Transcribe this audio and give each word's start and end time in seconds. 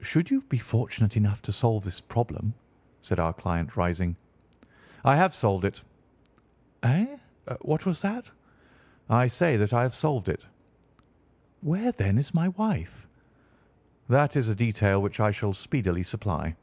"Should 0.00 0.30
you 0.30 0.40
be 0.48 0.56
fortunate 0.56 1.14
enough 1.14 1.42
to 1.42 1.52
solve 1.52 1.84
this 1.84 2.00
problem," 2.00 2.54
said 3.02 3.20
our 3.20 3.34
client, 3.34 3.76
rising. 3.76 4.16
"I 5.04 5.14
have 5.16 5.34
solved 5.34 5.62
it." 5.66 5.84
"Eh? 6.82 7.18
What 7.60 7.84
was 7.84 8.00
that?" 8.00 8.30
"I 9.10 9.26
say 9.26 9.58
that 9.58 9.74
I 9.74 9.82
have 9.82 9.94
solved 9.94 10.30
it." 10.30 10.46
"Where, 11.60 11.92
then, 11.92 12.16
is 12.16 12.32
my 12.32 12.48
wife?" 12.48 13.06
"That 14.08 14.36
is 14.36 14.48
a 14.48 14.54
detail 14.54 15.02
which 15.02 15.20
I 15.20 15.30
shall 15.32 15.52
speedily 15.52 16.02
supply." 16.02 16.56